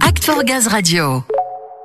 Act 0.00 0.24
for 0.24 0.42
Gaz 0.42 0.66
Radio. 0.66 1.22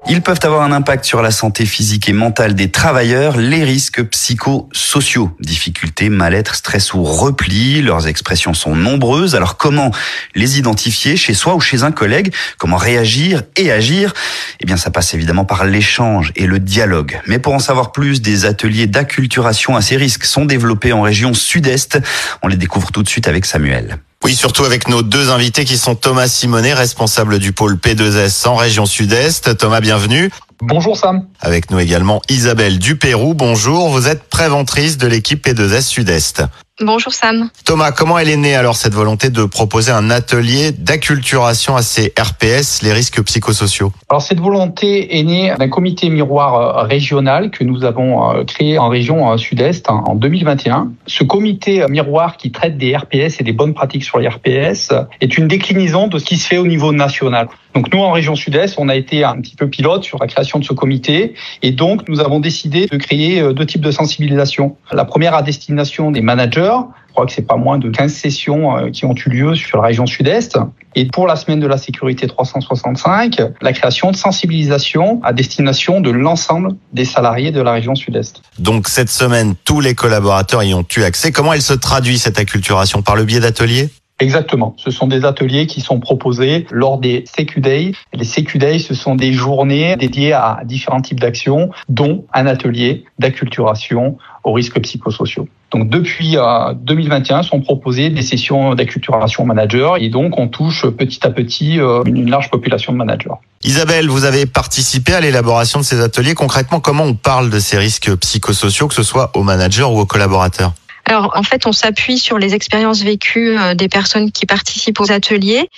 Ils 0.09 0.23
peuvent 0.23 0.39
avoir 0.43 0.63
un 0.63 0.71
impact 0.71 1.05
sur 1.05 1.21
la 1.21 1.29
santé 1.29 1.65
physique 1.65 2.09
et 2.09 2.13
mentale 2.13 2.55
des 2.55 2.71
travailleurs, 2.71 3.37
les 3.37 3.63
risques 3.63 4.03
psychosociaux, 4.03 5.29
difficultés, 5.39 6.09
mal-être, 6.09 6.55
stress 6.55 6.93
ou 6.95 7.03
repli, 7.03 7.83
leurs 7.83 8.07
expressions 8.07 8.55
sont 8.55 8.75
nombreuses. 8.75 9.35
Alors 9.35 9.57
comment 9.57 9.91
les 10.33 10.57
identifier 10.57 11.17
chez 11.17 11.35
soi 11.35 11.53
ou 11.53 11.59
chez 11.59 11.83
un 11.83 11.91
collègue? 11.91 12.33
Comment 12.57 12.77
réagir 12.77 13.43
et 13.57 13.71
agir? 13.71 14.13
Eh 14.59 14.65
bien 14.65 14.77
ça 14.77 14.89
passe 14.89 15.13
évidemment 15.13 15.45
par 15.45 15.65
l'échange 15.65 16.31
et 16.35 16.47
le 16.47 16.59
dialogue. 16.59 17.21
Mais 17.27 17.37
pour 17.37 17.53
en 17.53 17.59
savoir 17.59 17.91
plus, 17.91 18.21
des 18.21 18.45
ateliers 18.45 18.87
d'acculturation 18.87 19.75
à 19.75 19.81
ces 19.81 19.97
risques 19.97 20.25
sont 20.25 20.45
développés 20.45 20.93
en 20.93 21.01
région 21.03 21.35
sud-est. 21.35 21.99
On 22.41 22.47
les 22.47 22.57
découvre 22.57 22.91
tout 22.91 23.03
de 23.03 23.09
suite 23.09 23.27
avec 23.27 23.45
Samuel. 23.45 23.99
Oui, 24.23 24.35
surtout 24.35 24.65
avec 24.65 24.87
nos 24.87 25.01
deux 25.01 25.31
invités 25.31 25.65
qui 25.65 25.77
sont 25.77 25.95
Thomas 25.95 26.27
Simonet, 26.27 26.73
responsable 26.73 27.39
du 27.39 27.53
pôle 27.53 27.75
P2S 27.75 28.47
en 28.47 28.55
région 28.55 28.85
sud-est. 28.85 29.57
Thomas, 29.57 29.81
bienvenue. 29.81 30.29
Bonjour 30.61 30.95
Sam. 30.95 31.25
Avec 31.39 31.71
nous 31.71 31.79
également 31.79 32.21
Isabelle 32.29 32.77
Dupérou. 32.77 33.33
Bonjour, 33.33 33.89
vous 33.89 34.07
êtes 34.07 34.23
préventrice 34.29 34.99
de 34.99 35.07
l'équipe 35.07 35.43
P2S 35.43 35.81
Sud-Est. 35.81 36.43
Bonjour 36.79 37.13
Sam. 37.13 37.49
Thomas, 37.65 37.91
comment 37.91 38.17
elle 38.17 38.29
est 38.29 38.37
née 38.37 38.55
alors 38.55 38.75
cette 38.75 38.93
volonté 38.93 39.29
de 39.29 39.43
proposer 39.43 39.91
un 39.91 40.09
atelier 40.09 40.71
d'acculturation 40.71 41.75
à 41.75 41.83
ces 41.83 42.11
RPS, 42.17 42.81
les 42.81 42.91
risques 42.91 43.21
psychosociaux? 43.21 43.91
Alors 44.09 44.21
cette 44.21 44.39
volonté 44.39 45.19
est 45.19 45.23
née 45.23 45.53
d'un 45.59 45.69
comité 45.69 46.09
miroir 46.09 46.55
euh, 46.55 46.83
régional 46.83 47.51
que 47.51 47.63
nous 47.63 47.83
avons 47.83 48.31
euh, 48.31 48.45
créé 48.45 48.79
en 48.79 48.87
région 48.87 49.31
euh, 49.31 49.37
sud-est 49.37 49.91
en 49.91 50.15
2021. 50.15 50.93
Ce 51.05 51.23
comité 51.23 51.85
miroir 51.87 52.37
qui 52.37 52.51
traite 52.51 52.77
des 52.77 52.95
RPS 52.95 53.39
et 53.39 53.43
des 53.43 53.53
bonnes 53.53 53.75
pratiques 53.75 54.03
sur 54.03 54.17
les 54.17 54.27
RPS 54.27 54.91
est 55.19 55.37
une 55.37 55.47
déclinaison 55.47 56.07
de 56.07 56.17
ce 56.17 56.25
qui 56.25 56.37
se 56.37 56.47
fait 56.47 56.57
au 56.57 56.65
niveau 56.65 56.93
national. 56.93 57.49
Donc 57.75 57.93
nous 57.93 57.99
en 57.99 58.11
région 58.11 58.35
sud-est, 58.35 58.75
on 58.77 58.89
a 58.89 58.95
été 58.95 59.23
un 59.23 59.39
petit 59.39 59.55
peu 59.55 59.69
pilote 59.69 60.03
sur 60.03 60.17
la 60.19 60.27
création 60.27 60.57
de 60.57 60.63
ce 60.63 60.73
comité 60.73 61.35
et 61.61 61.71
donc 61.71 62.09
nous 62.09 62.19
avons 62.21 62.39
décidé 62.39 62.87
de 62.87 62.97
créer 62.97 63.41
deux 63.53 63.65
types 63.65 63.81
de 63.81 63.91
sensibilisation. 63.91 64.75
La 64.91 65.05
première 65.05 65.35
à 65.35 65.41
destination 65.41 66.11
des 66.11 66.21
managers 66.21 66.70
je 67.07 67.13
crois 67.13 67.25
que 67.25 67.33
c'est 67.33 67.41
pas 67.41 67.57
moins 67.57 67.77
de 67.77 67.89
15 67.89 68.13
sessions 68.13 68.77
euh, 68.77 68.89
qui 68.89 69.05
ont 69.05 69.13
eu 69.13 69.29
lieu 69.29 69.55
sur 69.55 69.77
la 69.77 69.87
région 69.87 70.05
sud-est. 70.05 70.57
Et 70.95 71.05
pour 71.05 71.27
la 71.27 71.35
semaine 71.35 71.59
de 71.59 71.67
la 71.67 71.77
sécurité 71.77 72.27
365, 72.27 73.41
la 73.61 73.73
création 73.73 74.11
de 74.11 74.15
sensibilisation 74.15 75.19
à 75.23 75.33
destination 75.33 75.99
de 75.99 76.09
l'ensemble 76.09 76.69
des 76.93 77.05
salariés 77.05 77.51
de 77.51 77.61
la 77.61 77.73
région 77.73 77.95
sud-est. 77.95 78.41
Donc 78.59 78.87
cette 78.87 79.09
semaine, 79.09 79.55
tous 79.65 79.81
les 79.81 79.93
collaborateurs 79.93 80.63
y 80.63 80.73
ont 80.73 80.85
eu 80.95 81.03
accès. 81.03 81.31
Comment 81.31 81.53
elle 81.53 81.61
se 81.61 81.73
traduit 81.73 82.17
cette 82.17 82.39
acculturation? 82.39 83.01
Par 83.01 83.15
le 83.15 83.25
biais 83.25 83.39
d'ateliers? 83.39 83.89
Exactement. 84.21 84.75
Ce 84.77 84.91
sont 84.91 85.07
des 85.07 85.25
ateliers 85.25 85.65
qui 85.65 85.81
sont 85.81 85.99
proposés 85.99 86.67
lors 86.69 86.99
des 86.99 87.23
CQ 87.35 87.59
Days. 87.59 87.93
Les 88.13 88.23
CQ 88.23 88.59
Days, 88.59 88.79
ce 88.79 88.93
sont 88.93 89.15
des 89.15 89.33
journées 89.33 89.95
dédiées 89.95 90.33
à 90.33 90.59
différents 90.63 91.01
types 91.01 91.19
d'actions, 91.19 91.71
dont 91.89 92.25
un 92.31 92.45
atelier 92.45 93.03
d'acculturation 93.17 94.19
aux 94.43 94.53
risques 94.53 94.79
psychosociaux. 94.79 95.47
Donc 95.71 95.89
depuis 95.89 96.35
2021 96.35 97.39
euh, 97.39 97.43
sont 97.43 97.61
proposées 97.61 98.11
des 98.11 98.21
sessions 98.21 98.75
d'acculturation 98.75 99.43
manager 99.45 99.97
et 99.97 100.09
donc 100.09 100.37
on 100.37 100.47
touche 100.47 100.85
petit 100.85 101.25
à 101.25 101.31
petit 101.31 101.79
euh, 101.79 102.03
une 102.05 102.29
large 102.29 102.51
population 102.51 102.93
de 102.93 102.97
managers. 102.97 103.29
Isabelle, 103.63 104.07
vous 104.07 104.25
avez 104.25 104.45
participé 104.45 105.13
à 105.13 105.21
l'élaboration 105.21 105.79
de 105.79 105.85
ces 105.85 105.99
ateliers. 105.99 106.35
Concrètement, 106.35 106.79
comment 106.79 107.05
on 107.05 107.15
parle 107.15 107.49
de 107.49 107.59
ces 107.59 107.77
risques 107.77 108.13
psychosociaux, 108.17 108.87
que 108.87 108.95
ce 108.95 109.03
soit 109.03 109.31
aux 109.35 109.43
managers 109.43 109.83
ou 109.83 109.99
aux 109.99 110.05
collaborateurs? 110.05 110.73
Alors 111.11 111.33
en 111.35 111.43
fait, 111.43 111.67
on 111.67 111.71
s'appuie 111.71 112.17
sur 112.17 112.37
les 112.37 112.55
expériences 112.55 113.03
vécues 113.03 113.57
euh, 113.57 113.73
des 113.73 113.89
personnes 113.89 114.31
qui 114.31 114.45
participent 114.45 114.99
aux 114.99 115.11
ateliers. 115.11 115.69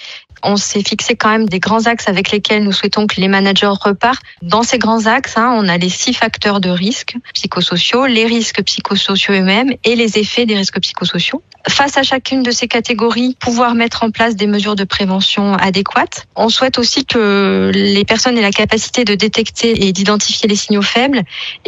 On 0.44 0.58
s'est 0.58 0.83
fixé 0.83 1.16
quand 1.16 1.30
même 1.30 1.47
des 1.47 1.59
grands 1.59 1.86
axes 1.86 2.09
avec 2.09 2.31
lesquels 2.31 2.63
nous 2.63 2.73
souhaitons 2.73 3.08
que 3.08 3.19
les 3.22 3.30
managers 3.30 3.67
repartent. 3.67 4.23
Dans 4.41 4.63
ces 4.63 4.77
grands 4.77 5.05
axes, 5.05 5.38
hein, 5.38 5.55
on 5.58 5.69
a 5.69 5.77
les 5.77 5.89
six 5.89 6.13
facteurs 6.13 6.59
de 6.59 6.69
risque 6.69 7.16
psychosociaux, 7.33 8.06
les 8.06 8.25
risques 8.25 8.62
psychosociaux 8.63 9.34
eux-mêmes 9.34 9.73
et 9.84 9.95
les 9.95 10.17
effets 10.17 10.45
des 10.45 10.57
risques 10.57 10.81
psychosociaux. 10.81 11.41
Face 11.69 11.97
à 11.97 12.03
chacune 12.03 12.44
de 12.44 12.51
ces 12.51 12.67
catégories, 12.67 13.38
pouvoir 13.40 13.73
mettre 13.73 14.03
en 14.03 14.12
place 14.12 14.35
des 14.35 14.47
mesures 14.47 14.75
de 14.75 14.84
prévention 14.84 15.53
adéquates. 15.53 16.28
On 16.35 16.50
souhaite 16.50 16.78
aussi 16.78 17.06
que 17.06 17.72
les 17.73 18.03
personnes 18.03 18.38
aient 18.38 18.41
la 18.41 18.51
capacité 18.51 19.06
de 19.06 19.16
détecter 19.16 19.88
et 19.88 19.94
d'identifier 19.94 20.50
les 20.50 20.57
signaux 20.57 20.81
faibles 20.81 21.22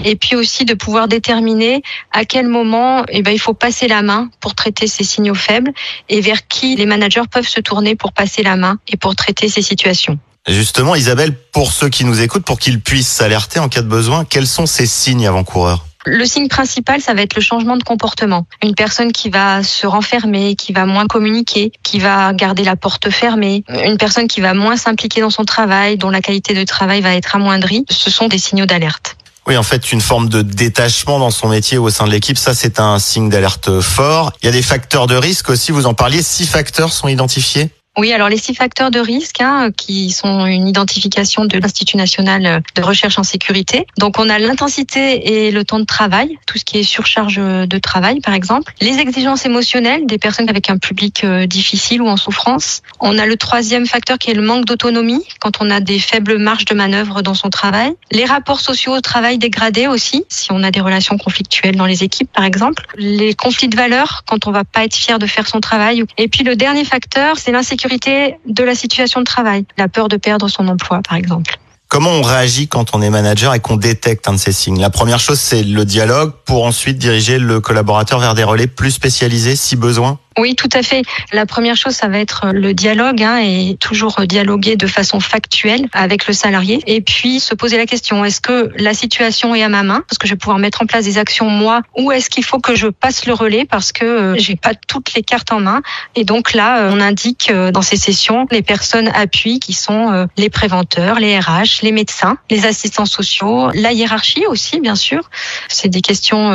et 0.04 0.18
puis 0.18 0.36
aussi 0.36 0.66
de 0.66 0.74
pouvoir 0.74 1.08
déterminer 1.08 1.82
à 2.12 2.26
quel 2.26 2.48
moment 2.48 3.06
eh 3.08 3.22
ben, 3.22 3.32
il 3.32 3.40
faut 3.40 3.54
passer 3.54 3.88
la 3.88 4.02
main 4.02 4.30
pour 4.42 4.54
traiter 4.54 4.88
ces 4.88 5.06
signaux 5.06 5.34
faibles 5.34 5.72
et 6.10 6.20
vers 6.20 6.46
qui 6.48 6.76
les 6.76 6.86
managers 6.86 7.28
peuvent 7.32 7.48
se 7.48 7.62
tourner 7.62 7.96
pour 7.96 8.12
passer 8.12 8.44
la 8.44 8.58
main 8.58 8.65
et 8.88 8.98
pour 8.98 9.16
traiter 9.16 9.50
ces 9.50 9.62
situations. 9.62 10.18
Justement, 10.48 10.94
Isabelle, 10.96 11.34
pour 11.52 11.72
ceux 11.72 11.90
qui 11.90 12.06
nous 12.06 12.22
écoutent, 12.22 12.46
pour 12.46 12.60
qu'ils 12.60 12.80
puissent 12.80 13.10
s'alerter 13.10 13.60
en 13.60 13.68
cas 13.68 13.82
de 13.82 13.88
besoin, 13.88 14.26
quels 14.26 14.48
sont 14.48 14.68
ces 14.68 14.86
signes 14.86 15.28
avant-coureurs? 15.28 15.86
Le 16.08 16.24
signe 16.26 16.48
principal, 16.48 17.02
ça 17.02 17.16
va 17.16 17.24
être 17.24 17.36
le 17.36 17.42
changement 17.42 17.78
de 17.78 17.84
comportement. 17.84 18.46
Une 18.62 18.76
personne 18.76 19.12
qui 19.12 19.32
va 19.32 19.64
se 19.64 19.88
renfermer, 19.88 20.56
qui 20.56 20.72
va 20.72 20.86
moins 20.86 21.08
communiquer, 21.08 21.72
qui 21.82 21.98
va 21.98 22.32
garder 22.34 22.64
la 22.64 22.76
porte 22.76 23.10
fermée, 23.10 23.64
une 23.70 23.98
personne 23.98 24.28
qui 24.28 24.40
va 24.40 24.54
moins 24.54 24.78
s'impliquer 24.78 25.22
dans 25.22 25.32
son 25.32 25.46
travail, 25.46 25.98
dont 25.98 26.12
la 26.12 26.22
qualité 26.22 26.54
de 26.54 26.64
travail 26.64 27.02
va 27.02 27.16
être 27.16 27.36
amoindrie, 27.36 27.86
ce 27.90 28.12
sont 28.12 28.28
des 28.28 28.38
signaux 28.38 28.68
d'alerte. 28.68 29.18
Oui, 29.48 29.58
en 29.58 29.64
fait, 29.64 29.92
une 29.92 30.02
forme 30.02 30.30
de 30.30 30.44
détachement 30.44 31.18
dans 31.18 31.32
son 31.32 31.50
métier 31.50 31.80
au 31.80 31.90
sein 31.90 32.06
de 32.06 32.12
l'équipe, 32.12 32.38
ça 32.38 32.54
c'est 32.54 32.80
un 32.80 33.00
signe 33.00 33.30
d'alerte 33.30 33.80
fort. 33.80 34.32
Il 34.44 34.46
y 34.46 34.50
a 34.50 34.52
des 34.52 34.62
facteurs 34.62 35.08
de 35.08 35.16
risque 35.16 35.50
aussi, 35.50 35.72
vous 35.72 35.88
en 35.88 35.96
parliez, 35.96 36.22
six 36.22 36.46
facteurs 36.46 36.94
sont 36.94 37.08
identifiés? 37.08 37.72
Oui, 37.98 38.12
alors 38.12 38.28
les 38.28 38.38
six 38.38 38.54
facteurs 38.54 38.92
de 38.92 39.00
risque, 39.00 39.40
hein, 39.40 39.72
qui 39.76 40.12
sont 40.12 40.46
une 40.46 40.68
identification 40.68 41.46
de 41.46 41.58
l'Institut 41.58 41.96
national 41.96 42.62
de 42.76 42.82
recherche 42.82 43.18
en 43.18 43.24
sécurité. 43.24 43.88
Donc 43.98 44.20
on 44.20 44.30
a 44.30 44.38
l'intensité 44.38 45.46
et 45.46 45.52
le 45.52 45.64
temps 45.64 45.80
de 45.80 45.86
travail, 45.86 46.38
tout 46.46 46.58
ce 46.58 46.66
qui 46.66 46.78
est 46.78 46.84
surcharge 46.84 47.38
de 47.38 47.78
travail 47.78 48.20
par 48.20 48.34
exemple. 48.34 48.74
Les 48.82 48.98
exigences 48.98 49.46
émotionnelles 49.46 50.06
des 50.06 50.18
personnes 50.18 50.50
avec 50.50 50.70
un 50.70 50.78
public 50.78 51.24
euh, 51.24 51.46
difficile 51.46 52.02
ou 52.02 52.08
en 52.08 52.18
souffrance. 52.18 52.82
On 53.00 53.18
a 53.18 53.26
le 53.26 53.38
troisième 53.38 53.86
facteur 53.86 54.18
qui 54.18 54.32
est 54.32 54.34
le 54.34 54.42
manque 54.42 54.66
d'autonomie, 54.66 55.24
quand 55.40 55.62
on 55.62 55.70
a 55.70 55.80
des 55.80 56.00
faibles 56.00 56.38
marges 56.38 56.66
de 56.66 56.76
manœuvre 56.76 57.22
dans 57.22 57.34
son 57.34 57.50
travail. 57.50 57.94
Les 58.12 58.26
rapports 58.26 58.60
sociaux 58.60 58.94
au 58.94 59.02
travail 59.02 59.38
dégradés 59.38 59.88
aussi, 59.88 60.26
si 60.28 60.52
on 60.52 60.64
a 60.64 60.72
des 60.72 60.82
relations 60.82 61.18
conflictuelles 61.18 61.78
dans 61.78 61.86
les 61.86 62.04
équipes 62.04 62.32
par 62.34 62.44
exemple. 62.44 62.86
Les 62.98 63.34
conflits 63.36 63.70
de 63.70 63.78
valeurs, 63.78 64.24
quand 64.28 64.48
on 64.48 64.52
va 64.52 64.66
pas 64.66 64.84
être 64.84 64.96
fier 64.96 65.18
de 65.18 65.28
faire 65.28 65.48
son 65.48 65.62
travail. 65.62 66.04
Et 66.18 66.28
puis 66.28 66.44
le 66.44 66.58
dernier 66.58 66.84
facteur, 66.84 67.38
c'est 67.38 67.52
l'insécurité 67.52 67.85
de 67.88 68.64
la 68.64 68.76
situation 68.76 69.20
de 69.20 69.26
travail, 69.26 69.66
la 69.78 69.88
peur 69.88 70.08
de 70.08 70.18
perdre 70.18 70.48
son 70.48 70.68
emploi 70.68 71.02
par 71.08 71.18
exemple. 71.18 71.60
Comment 71.88 72.12
on 72.12 72.24
réagit 72.24 72.68
quand 72.68 72.96
on 72.96 73.02
est 73.02 73.10
manager 73.10 73.54
et 73.54 73.60
qu'on 73.60 73.78
détecte 73.78 74.28
un 74.28 74.34
de 74.34 74.38
ces 74.38 74.52
signes? 74.52 74.82
La 74.82 74.90
première 74.90 75.20
chose, 75.20 75.40
c'est 75.40 75.64
le 75.64 75.86
dialogue 75.86 76.34
pour 76.46 76.66
ensuite 76.66 76.98
diriger 76.98 77.38
le 77.38 77.62
collaborateur 77.62 78.20
vers 78.20 78.34
des 78.34 78.44
relais 78.44 78.68
plus 78.68 78.92
spécialisés 78.92 79.56
si 79.56 79.76
besoin 79.76 80.20
oui, 80.38 80.56
tout 80.56 80.70
à 80.74 80.84
fait. 80.84 81.04
La 81.32 81.46
première 81.46 81.78
chose, 81.78 81.94
ça 81.94 82.08
va 82.10 82.20
être 82.20 82.48
le 82.52 82.74
dialogue 82.74 83.24
hein, 83.24 83.38
et 83.38 83.78
toujours 83.80 84.22
dialoguer 84.28 84.76
de 84.76 84.88
façon 84.88 85.20
factuelle 85.22 85.88
avec 85.94 86.28
le 86.28 86.34
salarié. 86.34 86.82
Et 86.88 87.02
puis 87.02 87.40
se 87.40 87.56
poser 87.56 87.78
la 87.78 87.86
question 87.86 88.26
est-ce 88.26 88.42
que 88.42 88.72
la 88.78 88.94
situation 88.94 89.56
est 89.56 89.64
à 89.64 89.70
ma 89.70 89.84
main? 89.84 90.04
Est-ce 90.12 90.20
que 90.20 90.28
je 90.28 90.34
vais 90.34 90.38
pouvoir 90.38 90.60
mettre 90.60 90.82
en 90.82 90.86
place 90.86 91.06
des 91.06 91.18
actions 91.18 91.50
moi 91.50 91.82
Ou 91.98 92.12
est-ce 92.12 92.30
qu'il 92.30 92.44
faut 92.44 92.60
que 92.60 92.76
je 92.76 92.88
passe 92.88 93.26
le 93.26 93.34
relais 93.34 93.66
parce 93.66 93.92
que 93.92 94.06
euh, 94.06 94.36
j'ai 94.38 94.56
pas 94.56 94.74
toutes 94.76 95.14
les 95.14 95.24
cartes 95.24 95.54
en 95.54 95.62
main? 95.62 95.82
Et 96.16 96.26
donc 96.26 96.54
là, 96.54 96.80
euh, 96.80 96.92
on 96.94 97.00
indique 97.00 97.50
euh, 97.50 97.72
dans 97.72 97.82
ces 97.82 97.98
sessions 97.98 98.46
les 98.52 98.62
personnes 98.62 99.10
appuis 99.16 99.60
qui 99.60 99.74
sont 99.74 100.28
les 100.38 100.50
préventeurs, 100.50 101.20
les 101.20 101.40
RH, 101.40 101.82
les 101.82 101.92
médecins, 101.92 102.38
les 102.50 102.66
assistants 102.66 103.06
sociaux, 103.06 103.70
la 103.74 103.94
hiérarchie 103.94 104.46
aussi, 104.48 104.80
bien 104.80 104.96
sûr. 104.96 105.30
C'est 105.70 105.90
des 105.90 106.02
questions 106.02 106.50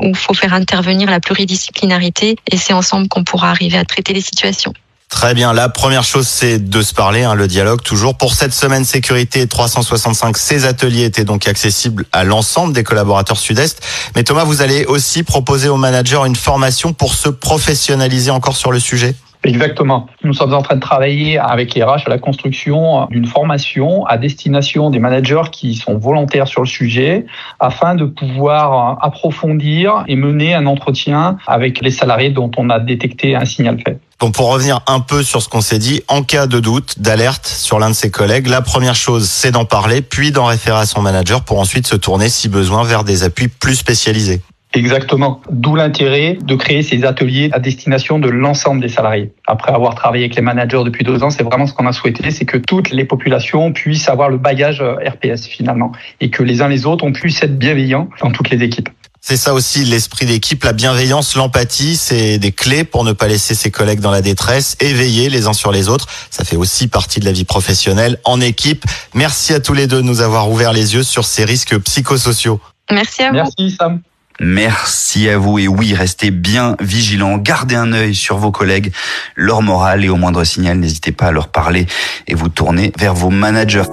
où 0.00 0.08
il 0.08 0.16
faut 0.16 0.34
faire 0.34 0.54
intervenir 0.54 1.10
la 1.10 1.20
pluridisciplinarité 1.20 2.36
et 2.50 2.56
c'est 2.56 2.72
ensemble 2.72 3.08
qu'on 3.08 3.23
pourra 3.24 3.50
arriver 3.50 3.78
à 3.78 3.84
traiter 3.84 4.12
les 4.12 4.20
situations. 4.20 4.72
Très 5.08 5.34
bien. 5.34 5.52
La 5.52 5.68
première 5.68 6.02
chose, 6.02 6.26
c'est 6.26 6.58
de 6.58 6.82
se 6.82 6.92
parler, 6.92 7.22
hein, 7.22 7.34
le 7.34 7.46
dialogue 7.46 7.82
toujours. 7.82 8.16
Pour 8.16 8.34
cette 8.34 8.52
semaine 8.52 8.84
sécurité 8.84 9.46
365, 9.46 10.36
ces 10.36 10.64
ateliers 10.64 11.04
étaient 11.04 11.24
donc 11.24 11.46
accessibles 11.46 12.04
à 12.10 12.24
l'ensemble 12.24 12.72
des 12.72 12.82
collaborateurs 12.82 13.38
Sud-Est. 13.38 13.80
Mais 14.16 14.24
Thomas, 14.24 14.44
vous 14.44 14.60
allez 14.60 14.86
aussi 14.86 15.22
proposer 15.22 15.68
aux 15.68 15.76
managers 15.76 16.20
une 16.26 16.34
formation 16.34 16.92
pour 16.92 17.14
se 17.14 17.28
professionnaliser 17.28 18.30
encore 18.30 18.56
sur 18.56 18.72
le 18.72 18.80
sujet? 18.80 19.14
Exactement. 19.44 20.06
Nous 20.22 20.32
sommes 20.32 20.54
en 20.54 20.62
train 20.62 20.76
de 20.76 20.80
travailler 20.80 21.38
avec 21.38 21.74
les 21.74 21.82
RH 21.82 22.06
à 22.06 22.10
la 22.10 22.18
construction 22.18 23.06
d'une 23.10 23.26
formation 23.26 24.06
à 24.06 24.16
destination 24.16 24.90
des 24.90 24.98
managers 24.98 25.50
qui 25.52 25.74
sont 25.74 25.98
volontaires 25.98 26.48
sur 26.48 26.62
le 26.62 26.66
sujet 26.66 27.26
afin 27.60 27.94
de 27.94 28.04
pouvoir 28.04 28.98
approfondir 29.02 30.04
et 30.08 30.16
mener 30.16 30.54
un 30.54 30.66
entretien 30.66 31.36
avec 31.46 31.80
les 31.82 31.90
salariés 31.90 32.30
dont 32.30 32.50
on 32.56 32.70
a 32.70 32.80
détecté 32.80 33.36
un 33.36 33.44
signal 33.44 33.78
fait. 33.86 33.98
Donc 34.20 34.34
pour 34.34 34.50
revenir 34.50 34.80
un 34.86 35.00
peu 35.00 35.22
sur 35.22 35.42
ce 35.42 35.48
qu'on 35.48 35.60
s'est 35.60 35.78
dit, 35.78 36.02
en 36.08 36.22
cas 36.22 36.46
de 36.46 36.60
doute, 36.60 37.00
d'alerte 37.00 37.46
sur 37.46 37.78
l'un 37.78 37.90
de 37.90 37.94
ses 37.94 38.10
collègues, 38.10 38.46
la 38.46 38.62
première 38.62 38.94
chose 38.94 39.28
c'est 39.28 39.50
d'en 39.50 39.64
parler, 39.64 40.02
puis 40.02 40.32
d'en 40.32 40.46
référer 40.46 40.78
à 40.78 40.86
son 40.86 41.02
manager 41.02 41.42
pour 41.42 41.58
ensuite 41.58 41.86
se 41.86 41.96
tourner 41.96 42.28
si 42.28 42.48
besoin 42.48 42.84
vers 42.84 43.04
des 43.04 43.24
appuis 43.24 43.48
plus 43.48 43.74
spécialisés. 43.74 44.40
Exactement. 44.74 45.40
D'où 45.50 45.76
l'intérêt 45.76 46.38
de 46.42 46.54
créer 46.54 46.82
ces 46.82 47.04
ateliers 47.04 47.48
à 47.52 47.58
destination 47.58 48.18
de 48.18 48.28
l'ensemble 48.28 48.80
des 48.80 48.88
salariés. 48.88 49.32
Après 49.46 49.72
avoir 49.72 49.94
travaillé 49.94 50.24
avec 50.24 50.36
les 50.36 50.42
managers 50.42 50.82
depuis 50.84 51.04
deux 51.04 51.22
ans, 51.22 51.30
c'est 51.30 51.44
vraiment 51.44 51.66
ce 51.66 51.74
qu'on 51.74 51.86
a 51.86 51.92
souhaité, 51.92 52.30
c'est 52.30 52.44
que 52.44 52.58
toutes 52.58 52.90
les 52.90 53.04
populations 53.04 53.72
puissent 53.72 54.08
avoir 54.08 54.28
le 54.28 54.38
bagage 54.38 54.80
euh, 54.80 54.96
RPS 54.96 55.46
finalement 55.46 55.92
et 56.20 56.30
que 56.30 56.42
les 56.42 56.62
uns 56.62 56.68
les 56.68 56.86
autres, 56.86 57.04
on 57.04 57.12
puisse 57.12 57.42
être 57.42 57.58
bienveillants 57.58 58.08
dans 58.20 58.30
toutes 58.30 58.50
les 58.50 58.62
équipes. 58.62 58.88
C'est 59.26 59.38
ça 59.38 59.54
aussi 59.54 59.84
l'esprit 59.84 60.26
d'équipe, 60.26 60.62
la 60.64 60.74
bienveillance, 60.74 61.34
l'empathie, 61.34 61.96
c'est 61.96 62.36
des 62.36 62.52
clés 62.52 62.84
pour 62.84 63.04
ne 63.04 63.12
pas 63.12 63.26
laisser 63.26 63.54
ses 63.54 63.70
collègues 63.70 64.00
dans 64.00 64.10
la 64.10 64.20
détresse, 64.20 64.76
éveiller 64.80 65.30
les 65.30 65.46
uns 65.46 65.54
sur 65.54 65.72
les 65.72 65.88
autres. 65.88 66.08
Ça 66.30 66.44
fait 66.44 66.56
aussi 66.56 66.88
partie 66.88 67.20
de 67.20 67.24
la 67.24 67.32
vie 67.32 67.46
professionnelle 67.46 68.18
en 68.24 68.38
équipe. 68.42 68.84
Merci 69.14 69.54
à 69.54 69.60
tous 69.60 69.72
les 69.72 69.86
deux 69.86 70.02
de 70.02 70.02
nous 70.02 70.20
avoir 70.20 70.50
ouvert 70.50 70.74
les 70.74 70.94
yeux 70.94 71.02
sur 71.02 71.24
ces 71.24 71.46
risques 71.46 71.78
psychosociaux. 71.78 72.60
Merci 72.90 73.22
à 73.22 73.30
vous. 73.30 73.36
Merci 73.36 73.70
Sam. 73.70 74.02
Merci 74.40 75.28
à 75.28 75.38
vous. 75.38 75.58
Et 75.58 75.68
oui, 75.68 75.94
restez 75.94 76.30
bien 76.30 76.76
vigilants, 76.80 77.38
gardez 77.38 77.76
un 77.76 77.92
œil 77.92 78.14
sur 78.14 78.36
vos 78.36 78.50
collègues, 78.50 78.92
leur 79.36 79.62
morale 79.62 80.04
et 80.04 80.08
au 80.08 80.16
moindre 80.16 80.44
signal, 80.44 80.78
n'hésitez 80.78 81.12
pas 81.12 81.26
à 81.26 81.32
leur 81.32 81.48
parler 81.48 81.86
et 82.26 82.34
vous 82.34 82.48
tourner 82.48 82.92
vers 82.98 83.14
vos 83.14 83.30
managers. 83.30 83.84